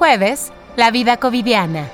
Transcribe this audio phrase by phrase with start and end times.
[0.00, 1.86] Jueves, la vida covidiana.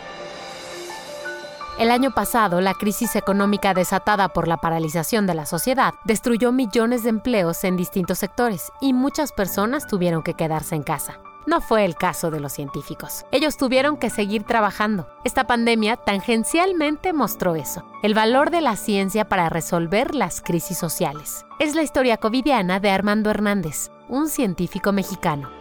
[1.76, 7.02] El año pasado, la crisis económica desatada por la paralización de la sociedad destruyó millones
[7.02, 11.18] de empleos en distintos sectores y muchas personas tuvieron que quedarse en casa.
[11.48, 13.26] No fue el caso de los científicos.
[13.32, 15.08] Ellos tuvieron que seguir trabajando.
[15.24, 21.44] Esta pandemia tangencialmente mostró eso, el valor de la ciencia para resolver las crisis sociales.
[21.58, 25.55] Es la historia covidiana de Armando Hernández, un científico mexicano.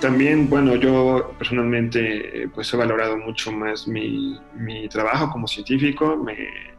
[0.00, 4.38] También, bueno, yo personalmente eh, pues he valorado mucho más mi,
[4.90, 6.16] trabajo como científico,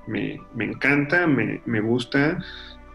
[0.07, 2.39] me, encanta, me, me gusta.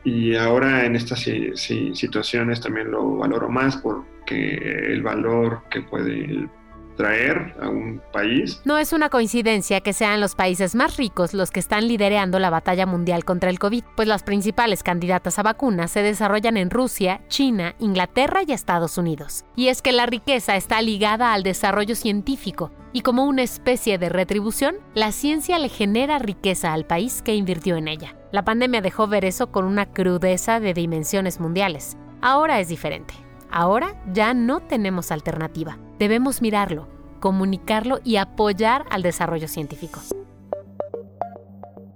[0.02, 4.56] Y ahora en estas situaciones también lo valoro más porque
[4.92, 6.48] el valor que puede
[6.96, 8.60] traer a un país.
[8.64, 12.50] No es una coincidencia que sean los países más ricos los que están liderando la
[12.50, 17.22] batalla mundial contra el COVID, pues las principales candidatas a vacunas se desarrollan en Rusia,
[17.28, 19.44] China, Inglaterra y Estados Unidos.
[19.56, 24.08] Y es que la riqueza está ligada al desarrollo científico, y como una especie de
[24.08, 28.14] retribución, la ciencia le genera riqueza al país que invirtió en ella.
[28.30, 31.96] La pandemia dejó ver eso con una crudeza de dimensiones mundiales.
[32.20, 33.14] Ahora es diferente.
[33.51, 35.76] Ahora ya no tenemos alternativa.
[35.98, 36.88] Debemos mirarlo,
[37.20, 40.01] comunicarlo y apoyar al desarrollo científico.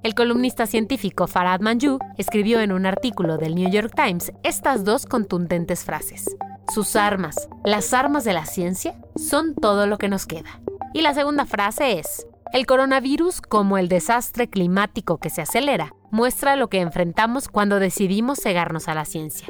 [0.05, 5.05] El columnista científico Farad Manju escribió en un artículo del New York Times estas dos
[5.05, 6.37] contundentes frases.
[6.73, 10.61] Sus armas, las armas de la ciencia, son todo lo que nos queda.
[10.95, 16.57] Y la segunda frase es, el coronavirus, como el desastre climático que se acelera, muestra
[16.57, 19.49] lo que enfrentamos cuando decidimos cegarnos a la ciencia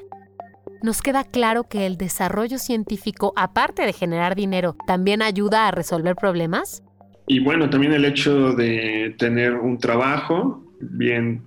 [0.82, 6.16] nos queda claro que el desarrollo científico, aparte de generar dinero, también ayuda a resolver
[6.16, 6.82] problemas?
[7.26, 11.42] Y bueno, también el hecho de tener un trabajo bien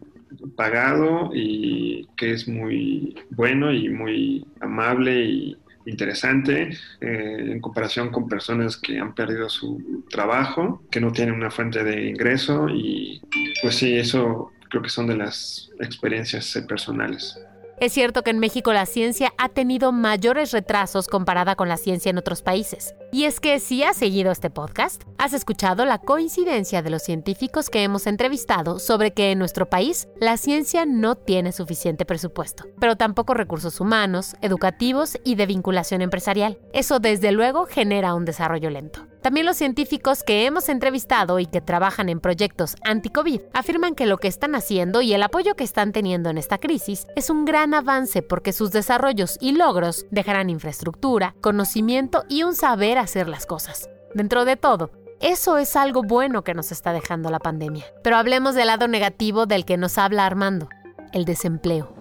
[0.55, 6.69] pagado y que es muy bueno y muy amable y interesante
[7.01, 11.83] eh, en comparación con personas que han perdido su trabajo, que no tienen una fuente
[11.83, 13.21] de ingreso y
[13.61, 17.39] pues sí, eso creo que son de las experiencias personales.
[17.81, 22.11] Es cierto que en México la ciencia ha tenido mayores retrasos comparada con la ciencia
[22.11, 22.93] en otros países.
[23.11, 27.71] Y es que si has seguido este podcast, has escuchado la coincidencia de los científicos
[27.71, 32.97] que hemos entrevistado sobre que en nuestro país la ciencia no tiene suficiente presupuesto, pero
[32.97, 36.59] tampoco recursos humanos, educativos y de vinculación empresarial.
[36.73, 39.10] Eso desde luego genera un desarrollo lento.
[39.21, 44.17] También los científicos que hemos entrevistado y que trabajan en proyectos anti-COVID afirman que lo
[44.17, 47.75] que están haciendo y el apoyo que están teniendo en esta crisis es un gran
[47.75, 53.89] avance porque sus desarrollos y logros dejarán infraestructura, conocimiento y un saber hacer las cosas.
[54.15, 54.89] Dentro de todo,
[55.19, 57.85] eso es algo bueno que nos está dejando la pandemia.
[58.03, 60.67] Pero hablemos del lado negativo del que nos habla Armando,
[61.13, 62.00] el desempleo.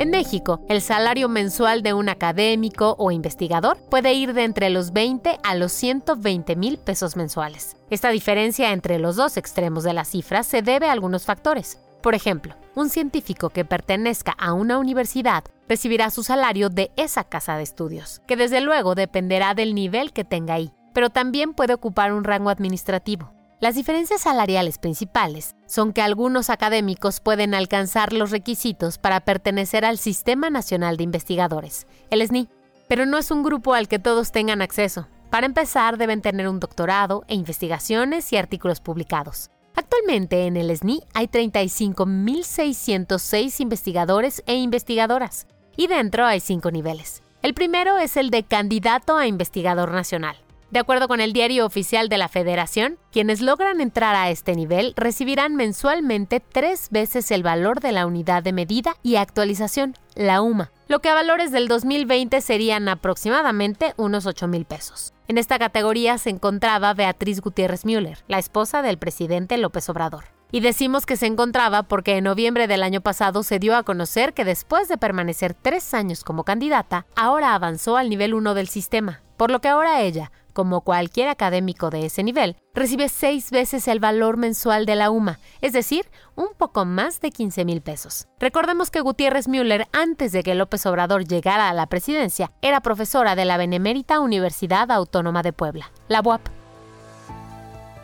[0.00, 4.92] En México, el salario mensual de un académico o investigador puede ir de entre los
[4.92, 7.76] 20 a los 120 mil pesos mensuales.
[7.88, 11.78] Esta diferencia entre los dos extremos de la cifra se debe a algunos factores.
[12.02, 17.56] Por ejemplo, un científico que pertenezca a una universidad recibirá su salario de esa casa
[17.56, 22.12] de estudios, que desde luego dependerá del nivel que tenga ahí, pero también puede ocupar
[22.12, 23.32] un rango administrativo.
[23.60, 29.98] Las diferencias salariales principales son que algunos académicos pueden alcanzar los requisitos para pertenecer al
[29.98, 32.48] Sistema Nacional de Investigadores, el SNI,
[32.88, 35.06] pero no es un grupo al que todos tengan acceso.
[35.30, 39.50] Para empezar, deben tener un doctorado e investigaciones y artículos publicados.
[39.74, 45.46] Actualmente en el SNI hay 35.606 investigadores e investigadoras,
[45.76, 47.22] y dentro hay cinco niveles.
[47.42, 50.36] El primero es el de candidato a investigador nacional.
[50.72, 54.94] De acuerdo con el diario oficial de la Federación, quienes logran entrar a este nivel
[54.96, 60.70] recibirán mensualmente tres veces el valor de la unidad de medida y actualización, la UMA,
[60.88, 65.12] lo que a valores del 2020 serían aproximadamente unos 8 mil pesos.
[65.32, 70.24] En esta categoría se encontraba Beatriz Gutiérrez Müller, la esposa del presidente López Obrador.
[70.50, 74.34] Y decimos que se encontraba porque en noviembre del año pasado se dio a conocer
[74.34, 79.22] que después de permanecer tres años como candidata, ahora avanzó al nivel 1 del sistema,
[79.38, 84.00] por lo que ahora ella, como cualquier académico de ese nivel, recibe seis veces el
[84.00, 88.28] valor mensual de la UMA, es decir, un poco más de 15 mil pesos.
[88.38, 93.34] Recordemos que Gutiérrez Müller, antes de que López Obrador llegara a la presidencia, era profesora
[93.34, 96.42] de la Benemérita Universidad Autónoma de Puebla, la UAP.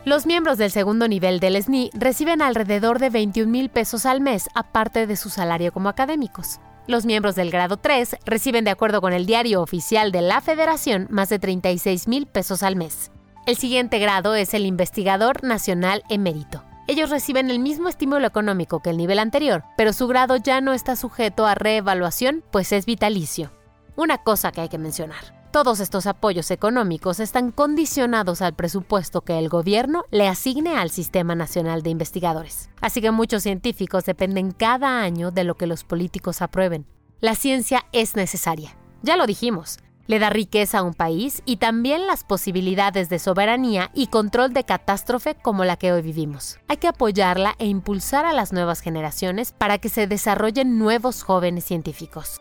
[0.05, 4.49] Los miembros del segundo nivel del SNI reciben alrededor de 21 mil pesos al mes,
[4.55, 6.59] aparte de su salario como académicos.
[6.89, 11.05] Los miembros del grado 3 reciben, de acuerdo con el diario oficial de la Federación,
[11.11, 13.11] más de 36 mil pesos al mes.
[13.45, 16.63] El siguiente grado es el investigador nacional emérito.
[16.87, 20.73] Ellos reciben el mismo estímulo económico que el nivel anterior, pero su grado ya no
[20.73, 23.51] está sujeto a reevaluación, pues es vitalicio.
[23.95, 25.38] Una cosa que hay que mencionar.
[25.51, 31.33] Todos estos apoyos económicos están condicionados al presupuesto que el gobierno le asigne al Sistema
[31.33, 32.69] Nacional de Investigadores.
[32.81, 36.85] Así que muchos científicos dependen cada año de lo que los políticos aprueben.
[37.19, 38.77] La ciencia es necesaria.
[39.01, 39.79] Ya lo dijimos.
[40.05, 44.65] Le da riqueza a un país y también las posibilidades de soberanía y control de
[44.65, 46.59] catástrofe como la que hoy vivimos.
[46.67, 51.65] Hay que apoyarla e impulsar a las nuevas generaciones para que se desarrollen nuevos jóvenes
[51.65, 52.39] científicos.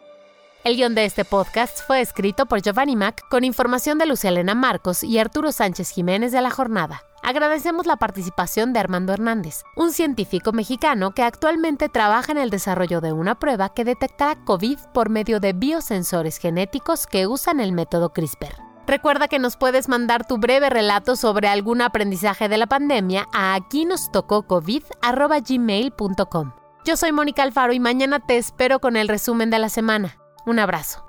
[0.64, 5.04] El guion de este podcast fue escrito por Giovanni Mac con información de Luciana Marcos
[5.04, 7.04] y Arturo Sánchez Jiménez de la jornada.
[7.22, 13.00] Agradecemos la participación de Armando Hernández, un científico mexicano que actualmente trabaja en el desarrollo
[13.00, 18.12] de una prueba que detectará COVID por medio de biosensores genéticos que usan el método
[18.12, 18.56] CRISPR.
[18.86, 23.54] Recuerda que nos puedes mandar tu breve relato sobre algún aprendizaje de la pandemia a
[23.54, 24.44] aquí nos tocó
[26.84, 30.17] Yo soy Mónica Alfaro y mañana te espero con el resumen de la semana.
[30.48, 31.07] Un abrazo.